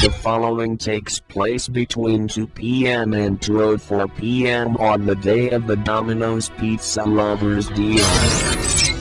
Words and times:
The 0.00 0.12
following 0.12 0.78
takes 0.78 1.18
place 1.18 1.66
between 1.66 2.28
2 2.28 2.46
p.m. 2.46 3.12
and 3.14 3.40
2.04 3.40 4.16
p.m. 4.16 4.76
on 4.76 5.06
the 5.06 5.16
day 5.16 5.50
of 5.50 5.66
the 5.66 5.74
Domino's 5.74 6.50
Pizza 6.50 7.02
Lovers 7.02 7.68
Deal. 7.70 8.97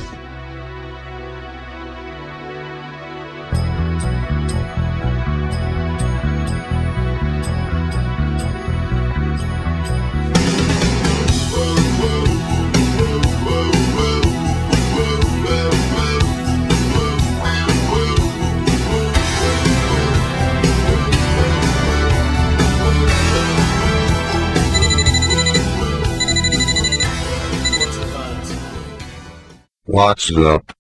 What's 29.98 30.32
up? 30.38 30.74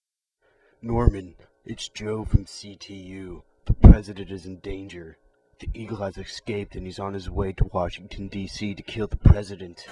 Norman, 0.79 1.33
it's 1.65 1.89
Joe 1.89 2.23
from 2.23 2.45
CTU. 2.45 3.41
The 3.65 3.73
president 3.73 4.29
is 4.29 4.45
in 4.45 4.59
danger. 4.59 5.17
The 5.59 5.71
eagle 5.73 5.97
has 6.03 6.19
escaped 6.19 6.75
and 6.75 6.85
he's 6.85 6.99
on 6.99 7.15
his 7.15 7.27
way 7.27 7.51
to 7.53 7.67
Washington, 7.73 8.27
D.C. 8.27 8.75
to 8.75 8.83
kill 8.83 9.07
the 9.07 9.17
president. 9.17 9.87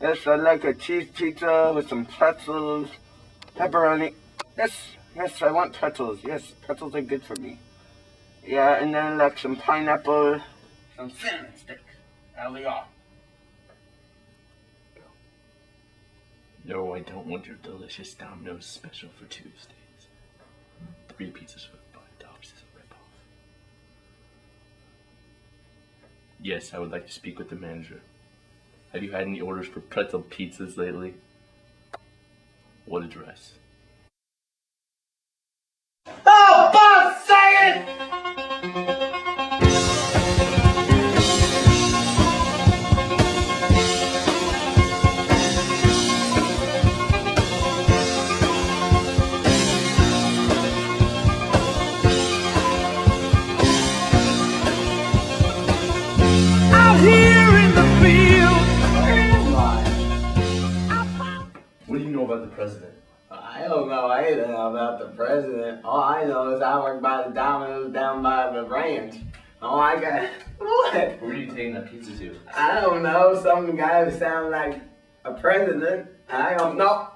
Yes, 0.00 0.26
I'd 0.28 0.40
like 0.40 0.62
a 0.62 0.74
cheese 0.74 1.08
pizza 1.12 1.72
with 1.74 1.88
some 1.88 2.06
pretzels, 2.06 2.88
pepperoni. 3.56 4.14
Yes, 4.56 4.72
yes, 5.16 5.42
I 5.42 5.50
want 5.50 5.72
pretzels. 5.74 6.20
Yes, 6.22 6.52
pretzels 6.64 6.94
are 6.94 7.00
good 7.02 7.24
for 7.24 7.34
me. 7.36 7.58
Yeah, 8.46 8.80
and 8.80 8.94
then 8.94 9.18
like 9.18 9.38
some 9.38 9.56
pineapple, 9.56 10.40
some 10.96 11.10
cinnamon 11.10 11.50
sticks. 11.56 11.80
That'll 12.36 12.54
be. 12.54 12.64
No, 16.64 16.94
I 16.94 17.00
don't 17.00 17.26
want 17.26 17.46
your 17.46 17.56
delicious 17.56 18.14
Domino's 18.14 18.66
special 18.66 19.08
for 19.18 19.24
Tuesdays. 19.24 19.72
Three 21.08 21.32
pizzas 21.32 21.66
for 21.66 21.78
five 21.92 22.18
dollars 22.20 22.44
is 22.44 22.62
a 22.62 22.78
ripoff. 22.78 23.08
Yes, 26.40 26.72
I 26.72 26.78
would 26.78 26.92
like 26.92 27.06
to 27.06 27.12
speak 27.12 27.38
with 27.38 27.50
the 27.50 27.56
manager. 27.56 28.00
Have 28.92 29.02
you 29.02 29.10
had 29.10 29.22
any 29.22 29.40
orders 29.40 29.66
for 29.66 29.80
pretzel 29.80 30.22
pizzas 30.22 30.78
lately? 30.78 31.14
What 32.86 33.02
address? 33.04 33.52
Oh, 36.24 36.70
Bob, 36.72 37.18
say 37.26 37.68
it! 37.68 37.88
Out 56.72 57.00
here 57.00 57.27
president? 62.58 62.92
I 63.30 63.68
don't 63.68 63.88
know 63.88 64.10
anything 64.10 64.50
about 64.50 64.98
the 64.98 65.06
president. 65.14 65.84
All 65.84 66.00
I 66.00 66.24
know 66.24 66.56
is 66.56 66.60
I 66.60 66.76
work 66.80 67.00
by 67.00 67.22
the 67.22 67.30
Domino's 67.32 67.92
down 67.92 68.20
by 68.20 68.50
the 68.50 68.64
ranch. 68.64 69.14
Oh, 69.62 69.78
I 69.78 70.00
got 70.00 70.28
what? 70.58 71.22
Where 71.22 71.30
are 71.30 71.34
you 71.34 71.46
taking 71.46 71.74
that 71.74 71.88
pizza 71.88 72.10
to? 72.18 72.36
I 72.56 72.80
don't 72.80 73.04
know. 73.04 73.40
Some 73.40 73.76
guy 73.76 74.04
who 74.04 74.18
sounds 74.18 74.50
like 74.50 74.80
a 75.24 75.34
president. 75.34 76.08
I 76.28 76.54
don't 76.54 76.76
know. 76.76 77.10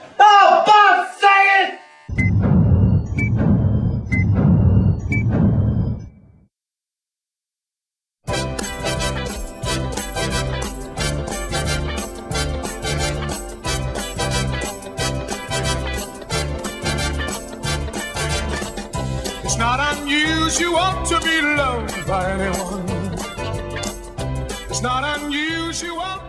Oh, 0.00 1.10
say! 1.20 1.78
It's 19.44 19.56
not 19.56 19.80
unusual 19.98 21.02
to 21.06 21.20
be 21.24 21.40
loved 21.42 22.06
by 22.06 22.30
anyone. 22.30 22.88
It's 24.70 24.80
not 24.82 25.20
unusual 25.20 26.27